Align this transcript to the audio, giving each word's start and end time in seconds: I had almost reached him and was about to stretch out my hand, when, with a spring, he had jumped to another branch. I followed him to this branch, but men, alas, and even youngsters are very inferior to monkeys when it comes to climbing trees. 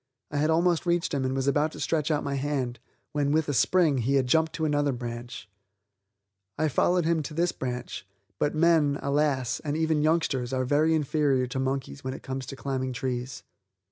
I 0.31 0.37
had 0.37 0.49
almost 0.49 0.87
reached 0.87 1.13
him 1.13 1.23
and 1.25 1.35
was 1.35 1.47
about 1.47 1.71
to 1.73 1.79
stretch 1.79 2.09
out 2.09 2.23
my 2.23 2.33
hand, 2.33 2.79
when, 3.11 3.31
with 3.31 3.47
a 3.47 3.53
spring, 3.53 3.99
he 3.99 4.15
had 4.15 4.25
jumped 4.25 4.51
to 4.53 4.65
another 4.65 4.91
branch. 4.93 5.47
I 6.57 6.69
followed 6.69 7.05
him 7.05 7.21
to 7.21 7.35
this 7.35 7.51
branch, 7.51 8.07
but 8.39 8.55
men, 8.55 8.97
alas, 9.03 9.59
and 9.59 9.77
even 9.77 10.01
youngsters 10.01 10.53
are 10.53 10.65
very 10.65 10.95
inferior 10.95 11.45
to 11.45 11.59
monkeys 11.59 12.03
when 12.03 12.15
it 12.15 12.23
comes 12.23 12.47
to 12.47 12.55
climbing 12.55 12.93
trees. 12.93 13.43